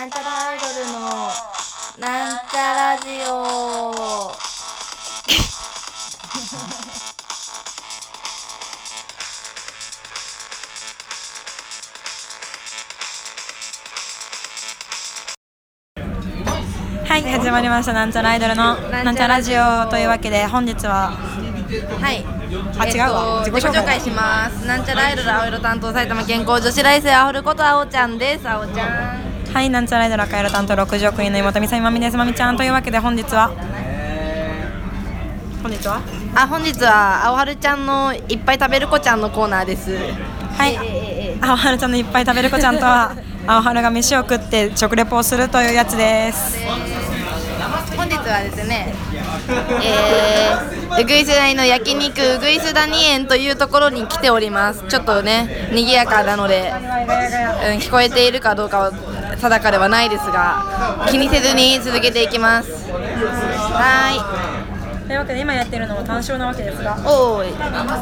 [0.00, 0.98] なんちゃらアイドルの
[1.98, 4.32] なんちゃラジオ。
[17.04, 17.92] はい始まりました。
[17.92, 22.24] なんちゃらアイドルのなんちゃラジオというわけで本日ははい。
[22.78, 23.44] あ違うわ。
[23.44, 23.70] えっと自己紹介。
[23.70, 24.66] 自己紹介します。
[24.66, 28.48] なんちゃらアイドル青色担当埼玉健康女子大生あほることあおちゃんです。
[28.48, 32.16] あおちゃんはいなんちゃらアイドル赤色担当60億人の妹みさみまみです。
[32.16, 33.50] まみちゃんというわけで本日は？
[35.62, 36.00] 本日は？
[36.36, 39.96] あ本日はあおはるちゃんのいっぱい食べる子ちゃんのコーナーです。
[39.96, 40.78] はい。
[41.42, 43.16] 青春ちゃんのいっぱい食べる子ちゃんとは
[43.48, 46.56] 青春が飯を食って食レポをするというやつです。
[47.96, 48.94] 本日はですね
[49.82, 54.84] えー、うぐいす谷の焼肉うぐいす谷園というところに来ております。
[54.88, 58.92] ちょっとね賑やかなので、うん、聞こえているかどうかは
[59.40, 62.70] 定かではないですが気にせずに続けていきます。
[62.90, 64.36] は
[65.06, 67.52] というわけで今やってるのも単勝なわけですがおーい。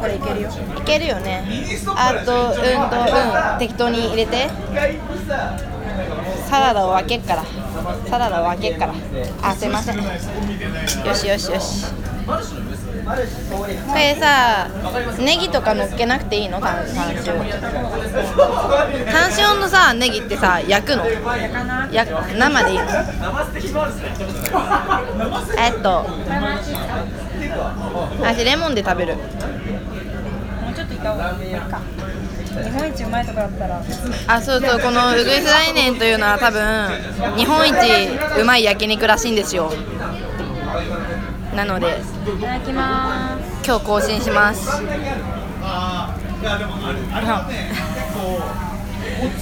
[0.00, 0.50] これいけるよ。
[0.78, 1.44] いけるよね。
[1.96, 4.48] あとうんとうん適当に入れて。
[6.48, 7.44] サラダを分けっから。
[8.08, 8.94] サラダを分けっから。
[9.42, 9.96] あすいません。
[9.96, 10.02] よ
[11.14, 11.84] しよしよし
[13.04, 13.16] こ
[13.94, 14.68] れさ
[15.18, 16.58] ネギとか乗っけなくていいの？
[16.60, 16.86] タン
[19.38, 21.04] 塩のさネギってさ焼くの？
[21.92, 22.06] や
[22.38, 22.84] 生でいいの？
[25.58, 26.06] えっと
[28.20, 29.16] 私レモンで食べる。
[29.16, 29.26] もう
[30.74, 31.82] ちょっといた方がいいか
[32.54, 33.82] 日本一うまいとこだったら。
[34.28, 36.88] あそうそうこのウグイス来年というのは多分
[37.36, 37.74] 日本一
[38.40, 39.72] うまい焼肉らしいんですよ
[41.54, 41.90] なのでい
[42.40, 44.82] ただきまー今日更新します。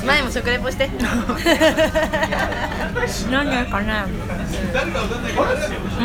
[0.07, 0.91] 前も食レポして。
[3.31, 4.05] 何がかね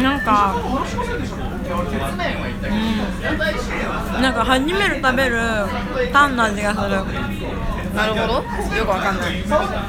[0.02, 0.56] なんか
[4.18, 4.22] うん。
[4.22, 5.40] なんか初めて食べる
[6.14, 6.90] タンの味がする。
[7.94, 8.34] なるほど。
[8.76, 9.44] よくわかんない。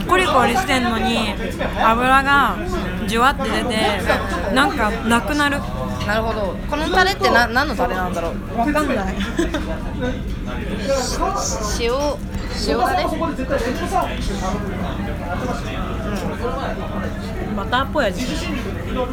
[0.06, 1.34] コリコリしてんのに
[1.80, 2.56] 油が
[3.06, 4.00] じゅわって出て
[4.54, 5.60] なんかなくなる
[6.06, 6.56] なるほど。
[6.70, 8.58] このタレってな何のタレなんだろう？
[8.58, 9.14] わかんない。
[11.78, 11.92] 塩
[12.66, 13.04] 塩タレ
[17.56, 18.22] バターっぽい味。
[18.22, 18.28] よ
[18.96, 19.06] くわ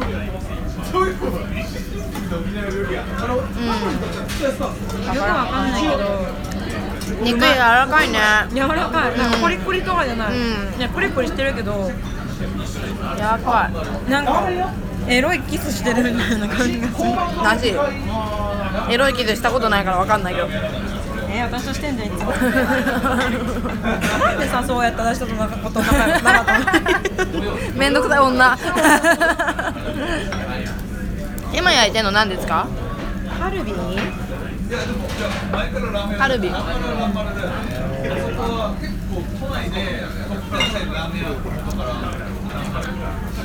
[5.46, 5.94] かんないけど。
[7.22, 8.18] 肉柔らかいね。
[8.50, 9.18] 柔らかい。
[9.18, 10.78] なんかコリコリとかじゃない、うん。
[10.78, 11.90] ねコリコリしてるけど。
[13.16, 13.70] 柔らか
[14.06, 14.10] い。
[14.10, 14.48] なんか
[15.08, 17.10] エロいキスしてるみたいな感じがする。
[17.42, 17.74] なし
[18.90, 20.48] エロい傷したことないからわかんないけど。
[21.28, 22.36] えー、私としてんじゃんいつもな
[24.34, 27.56] んでさそうやった私とのこと仲良くなかったの？
[27.74, 28.56] めんどくさい女。
[31.52, 32.66] 今焼いてんの何ですか？
[33.38, 33.74] カルビ？
[36.16, 36.50] カルビ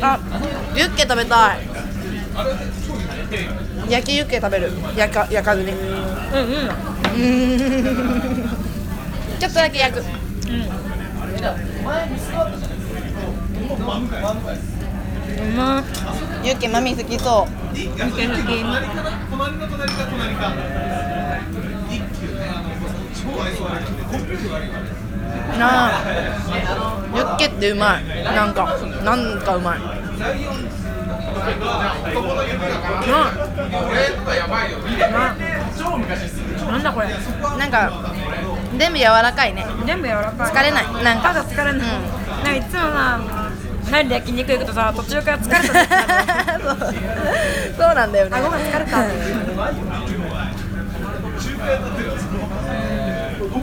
[0.02, 0.19] あ
[0.75, 1.59] ユッケ食べたい。
[3.90, 4.72] 焼きユッケ食べる。
[4.96, 5.72] 焼か焼かずに。
[5.72, 6.69] うんうん。
[9.40, 10.00] ちょっとだけ焼く。
[10.02, 10.03] う
[15.56, 15.84] ま
[16.44, 18.62] ユッケマミ好きそい好き好き
[23.97, 24.00] う
[25.57, 25.91] なあ
[27.16, 28.03] ユッケってうまい。
[28.23, 29.79] なんかなんかうまい。
[36.72, 37.07] なんだこれ。
[37.57, 37.91] なんか
[38.77, 39.66] 全部柔らかいね。
[39.85, 40.51] 全部柔らかい。
[40.51, 40.85] 疲れない。
[41.03, 41.33] なんか。
[41.33, 41.81] ただ疲れない、うん。
[41.81, 41.89] な
[42.41, 43.19] んかいつもさ
[43.91, 45.85] 何で焼肉行くとさ途中から疲れた
[46.59, 46.78] そう。
[47.78, 48.38] そうなんだよね。
[48.38, 49.03] 顎が疲れた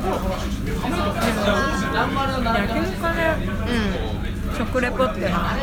[0.08, 0.12] う
[4.56, 5.54] 食レポってな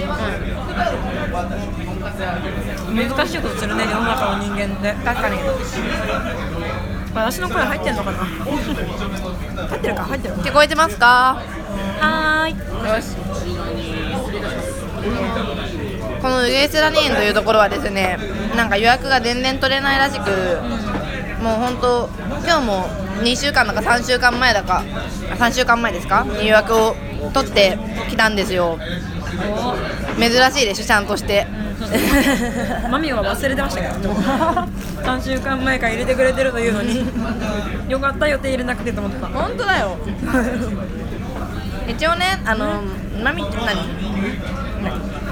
[2.93, 4.95] 難しいことするね世の中の人間ってん。
[5.03, 5.37] 確かに
[7.13, 7.95] 私の声入ってん。
[7.95, 11.41] のかな入ってるか入ってる聞こえてますか
[11.99, 12.55] はーい
[12.95, 13.15] よし
[16.21, 18.17] このウエストラニーンというところはですね
[18.55, 18.69] なん。
[18.69, 20.29] か予約が全然取れないらしく
[21.43, 22.09] もう本当
[22.47, 22.85] 今日も
[23.21, 24.83] 2週間だか3週間前だか
[25.31, 26.23] あ3週間前ですか？
[26.23, 26.95] に予約を
[27.33, 27.77] 取って
[28.09, 28.77] きたんですよ。
[30.19, 31.45] 珍しいでしょちゃんとして。
[32.89, 34.09] マミは忘れてましたけど。
[35.05, 37.05] 3週間前から入れてくれてるというのに
[37.89, 39.27] よかった予定入れなくてと思ってた。
[39.27, 39.97] 本当だよ。
[41.87, 42.81] 一応ねあの
[43.23, 43.51] まみ何？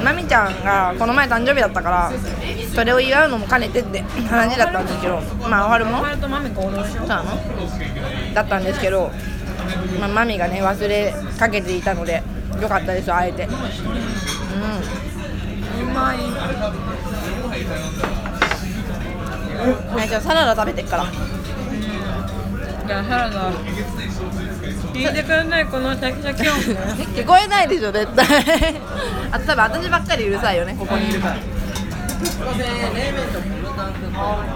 [0.03, 2.11] まみちゃんがこの前誕生日だったから
[2.73, 6.03] それを祝うのも兼ねてって話だったんですけどまあおはるもそ
[7.03, 8.33] うなの？
[8.33, 9.11] だったんですけど、
[9.99, 12.21] まあ、マミがね忘れかけていたので
[12.61, 13.45] よかったです会えて。
[13.45, 13.51] うう
[15.93, 16.17] まい。
[16.17, 16.21] ん
[19.95, 21.05] はいじゃあサラダ食べてっから。
[22.87, 23.51] じゃあサラダ
[24.93, 26.75] 聞いてくれないこのシャキシャキ音ね
[27.15, 28.25] 聞こえないでしょ絶対。
[29.31, 31.37] あと多分私ばっかりうるさいよねここにいるから。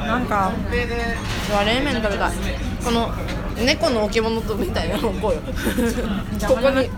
[0.06, 0.52] なんか
[1.50, 2.32] うわ冷麺食べたい。
[2.84, 3.12] この
[3.66, 5.42] 猫の置物とみたいなの置こうよ
[6.48, 6.88] ここに。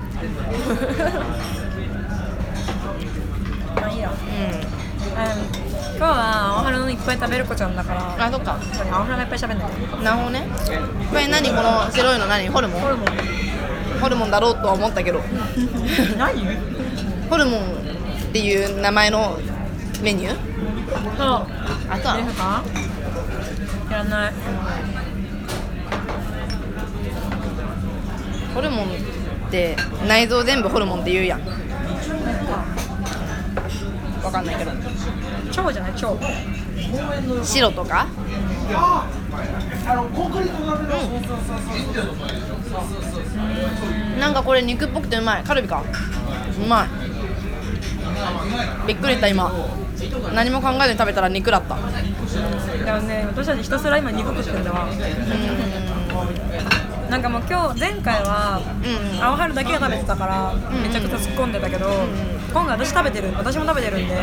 [3.75, 4.11] まあいいや
[5.65, 5.68] う
[5.99, 8.01] 今日は青春のいっぱい食べる子ちゃんだから。
[8.15, 8.53] んあそっか。
[8.89, 9.69] 青春がいっぱい喋んない
[10.01, 10.47] なるほどね。
[11.09, 11.49] これ何？
[11.49, 12.47] この白いの何？
[12.47, 12.81] ホルモン。
[12.81, 13.07] ホルモン。
[13.99, 15.19] ホルモンだろうとは思ったけど。
[16.17, 16.45] 何？
[17.29, 19.37] ホルモンっていう名前の
[20.01, 20.35] メニュー？
[20.37, 21.47] そう。
[21.89, 22.63] あそうなのですか？
[23.91, 24.33] やらない。
[28.55, 29.75] ホルモンって
[30.07, 31.41] 内臓全部ホルモンって言うやん。
[34.23, 34.71] わかんないけど
[35.49, 36.07] 腸じゃない腸
[37.43, 38.07] 白とか？
[44.15, 44.19] うん。
[44.19, 45.43] なんかこれ肉っぽくてうまい。
[45.43, 45.83] カルビか？
[45.83, 46.87] うまい。
[48.87, 49.51] びっくりした今。
[50.33, 51.75] 何も考えずに食べたら肉だった。
[51.75, 51.79] う
[52.85, 54.87] でもね私たちひたすら今肉食ってんだわ。
[57.09, 59.23] なんかもう今日前回はんうん。
[59.23, 60.61] 青春だけが食べてたからん。
[60.81, 61.89] めちゃくちゃ突っ込んでたけど
[62.53, 63.33] 今回私食べてる。
[63.35, 64.15] 私も食べてるんで、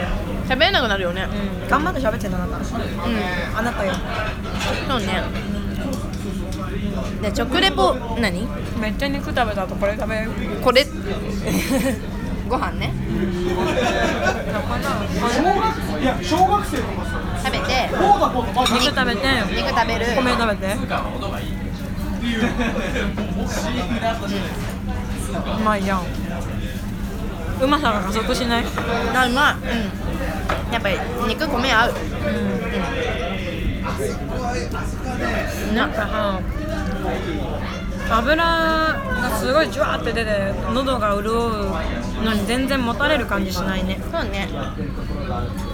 [0.48, 1.26] 喋れなくなるよね。
[1.62, 2.56] うん、頑張って喋ってんだあなた。
[2.56, 2.64] うん。
[3.58, 3.92] あなたよ。
[4.88, 5.22] そうね。
[7.22, 8.46] で食レポ何？
[8.80, 10.30] めっちゃ肉食べた後これ食べる
[10.62, 10.86] これ？
[12.48, 12.92] ご飯ね。
[16.22, 16.76] 小学生。
[16.76, 17.90] 食べて。
[18.72, 19.26] 肉食べて。
[19.56, 20.06] 肉食べる。
[20.16, 20.76] 米食べて。
[25.58, 26.02] うまいやん。
[27.60, 28.64] うまさが加速しない？
[29.14, 29.54] あうまい。
[29.54, 30.35] うん
[30.76, 31.94] やっぱり肉米合う。
[35.74, 36.40] なんかさ
[38.10, 43.98] 油がすごいジュワーって出て喉が潤うのに全然もたれる感じしないね。
[44.12, 44.48] そうね。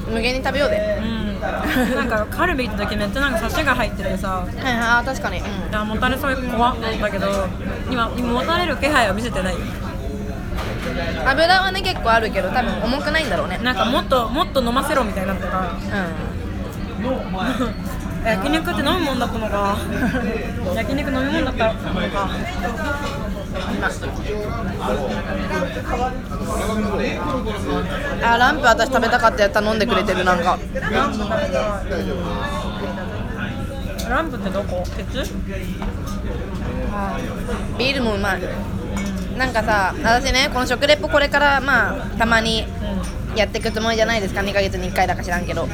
[0.09, 1.41] 無限に食べようでうん。
[1.41, 4.47] なんかカルビ行った時めっちゃなんかサシが入っててさ。
[4.47, 5.41] はいはいあー確かに。
[5.41, 5.75] うん。
[5.75, 7.27] あもたれそう怖っだけど
[7.91, 9.55] 今今もたれる気配は見せてない。
[9.55, 9.59] よ
[11.27, 13.59] 油はね結構あるけど多分重くないんだろうね。
[13.59, 15.51] なんかもっともっと飲ませろみたいになってた。
[15.51, 15.75] からう
[18.25, 19.77] 焼肉って飲むもんだったのか。
[20.75, 22.27] 焼肉飲み物だったのか。
[22.27, 22.29] ん
[28.25, 30.59] あランプ私食べたかったやつ頼んでくれてるなんか。
[30.75, 31.53] ランプ食べたい
[34.09, 34.85] ランプってどこ？
[34.97, 35.35] 鉄
[37.79, 38.43] ビールもうまい
[39.43, 42.65] なんかさ私ねこの食レポこれからまあたまに
[43.35, 44.41] やっていくつもりじゃないですか。
[44.41, 45.67] 2ヶ月に1回だか知らんけど。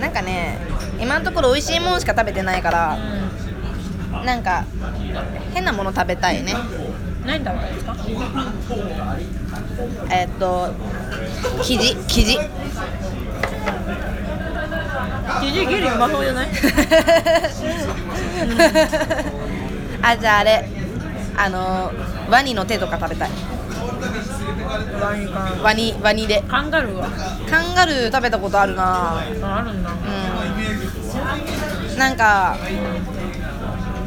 [0.00, 0.58] なんかね
[0.98, 2.98] 今のところ美味しいもんしか食べてないから
[4.24, 4.64] なんか
[5.54, 6.52] 変なもの食べたいね。
[7.24, 7.94] 何食べたいですか？
[10.10, 10.74] えーっと
[11.62, 12.38] 生地生地。
[15.40, 16.48] 生地ギリうまそうじゃない？
[20.02, 20.68] あじゃああれ。
[21.36, 21.92] あの
[22.30, 23.30] ワニの手とか食べたい。
[25.00, 26.42] ワニかワニワニで。
[26.48, 27.08] カンガルーは？
[27.48, 29.18] カンガルー食べたことあるな。
[29.18, 29.24] ああ
[29.62, 29.94] るんだう
[31.96, 31.98] ん。
[31.98, 32.56] なんか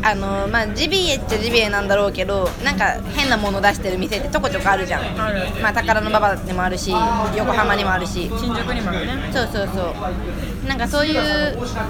[0.06, 5.02] あのまあジビエっちゃジビエなんだろうけどなんか変なもの出してる店ってちょこちょこあるじゃん。
[5.62, 6.92] まあ宝の馬場にもあるし
[7.36, 8.30] 横浜にもあるし。
[8.30, 9.30] 新宿にもあるね。
[9.32, 9.94] そうそうそう。
[10.68, 11.20] なんかそういう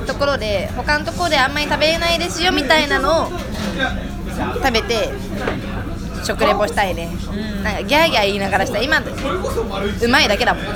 [0.08, 3.40] ところで他のところであんまり食べれないですよみたいなのを食
[4.72, 5.12] べて
[6.24, 7.10] 食レポしたいね、
[7.64, 10.64] なんかギャーギャー言いながらした今うまいだけだもん。
[10.64, 10.68] う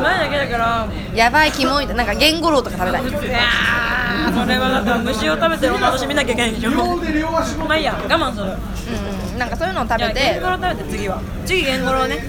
[0.00, 0.88] まいだけだから。
[1.14, 3.02] やばいキモいなんかゲンゴロウとか食べたい。
[3.02, 6.70] それはだって虫を食べてる女私見なきゃいけないでしょ。
[6.70, 8.44] まあいいや我慢する。
[8.44, 9.38] うんうん。
[9.38, 11.20] なんかそういうのを食べじゃあゲンてゴロウ食べて次は。
[11.44, 12.24] 次ゲンゴロウね。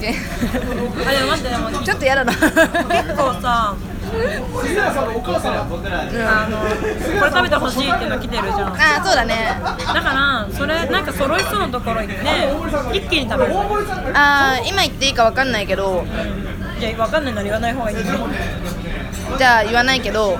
[0.00, 0.14] ゲ
[1.06, 2.32] あでも待ってでもちょっとやだな。
[2.32, 2.50] 結
[3.16, 8.72] 構さ杉浦さんのお母さんあのこれ食べてほしいっていうの来てるじゃん。
[8.72, 9.34] だかあそうだね。
[9.94, 13.54] らそれなんか揃いそうなところ行って一気に食べる。
[14.14, 16.04] あー今言っていいかわかんないけど。
[16.78, 17.96] いや分かんないなら言わない方がいい。
[17.96, 18.18] ですよ
[19.38, 20.36] じゃあ言わないけど。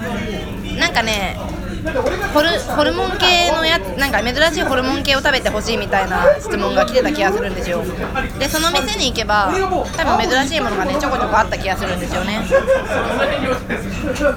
[0.78, 1.38] なんかね
[1.82, 7.82] ホルホルモン系のやつなんか珍しいホルモン系を食べてほしいみたいな質問が来てた気がするんですよ。
[8.38, 12.40] でその店に行けば多分珍しいものがねちょこちょこあった気がするんですよね。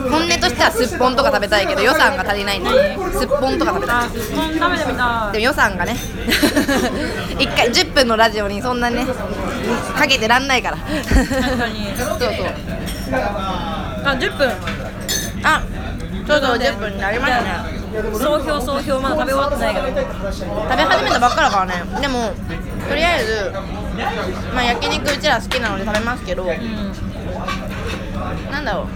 [0.10, 2.70] 本音としてはすっぽんとか食べたいけど予算が足りないんで
[3.14, 3.96] すっぽんとか食べたい。
[3.98, 5.32] あすっぽん食べてみたい。
[5.34, 5.96] でも予算がね
[7.38, 9.06] 一回10分のラジオにそんなね
[9.96, 10.78] かけてらんないから。
[11.06, 12.30] そうそう。
[13.14, 14.52] あ10分。
[15.44, 15.62] あ
[16.28, 17.50] そうそう10分になりましたね。
[18.14, 19.96] 総評総評まだ食べ終わってないけど食
[20.76, 22.02] べ始めたばっかだからね。
[22.02, 22.34] でも
[22.90, 23.52] とりあえず
[24.54, 26.46] まあ焼肉うちら好きなので食べますけど、
[28.52, 28.86] なんだろう。
[28.86, 28.88] う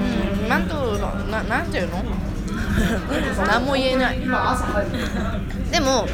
[0.00, 0.40] ーん。
[0.40, 0.48] うーん。
[0.48, 0.98] なんとの
[1.30, 2.02] ななんていうの？
[3.46, 4.20] 何も言えない。
[4.20, 6.06] でも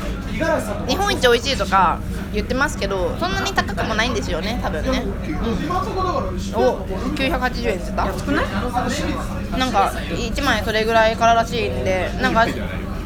[0.87, 1.99] 日本一美味しいとか
[2.33, 5.05] 言ってますけどそんなに高くもないんですよね多分ね。
[6.55, 8.19] お980円って言った？
[8.19, 8.47] 少ない？
[9.59, 12.47] なんか1枚それぐらいかららしいんでなんか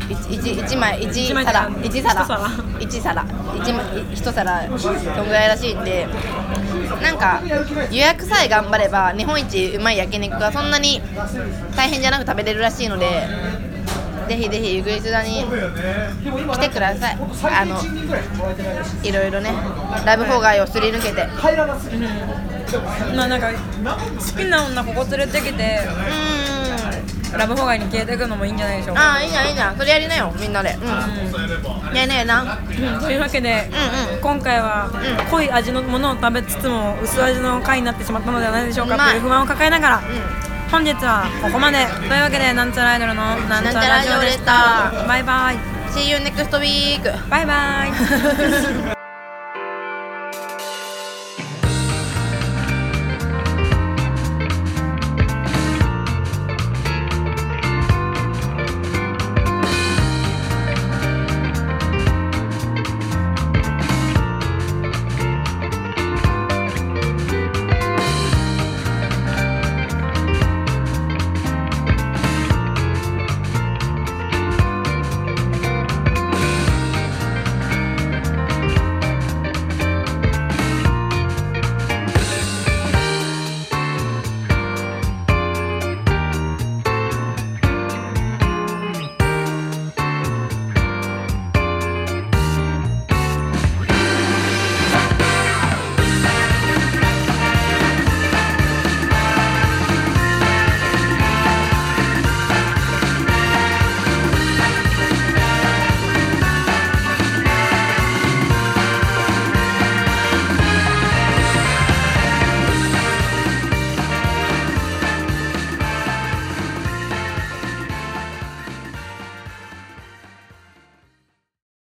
[0.09, 1.67] 1, 枚1枚皿。
[1.67, 2.23] って1皿。
[2.23, 2.49] 一皿。
[2.49, 3.25] 1皿。
[3.25, 4.79] 1枚1皿。
[4.79, 6.07] そんぐらいらしいんで。
[7.03, 7.43] なんか
[7.91, 11.03] 予約さえ頑張れば日本一うまい焼肉がそんなに
[11.75, 13.27] 大変じゃなく食べれるらしいので
[14.29, 17.19] ぜひぜひゆぐりすだに来てください。
[17.19, 17.81] あの
[19.03, 19.53] いろいろね
[20.05, 21.23] ラブホ街をすり抜けて。
[21.23, 21.27] う
[23.15, 23.59] まあなんか好
[24.37, 27.39] きな女ここ連れてきてーん。
[27.39, 29.13] ラブホ街に消えていくのもいいんじゃないでしょうか。
[29.13, 30.75] ああいいじゃんいいじゃんそれやりなよみんなで。
[30.75, 30.83] うん。
[31.95, 32.43] ねえねえな。
[32.43, 33.01] うん。
[33.01, 34.21] というわけで、うんうん。
[34.21, 38.97] 今回はうん濃い味のものを食べつつも薄味の回になってしまったのではないでしょうか。
[38.97, 40.01] という不満を抱えながら、う
[40.71, 41.87] 本日はここまで。
[42.09, 44.53] というわけでなんちゃらアイドルのなんちゃらラジオでした。
[44.53, 45.07] なんちゃらラジオでした。
[45.09, 45.77] バイバイ。
[45.97, 49.06] See you next week バイバイ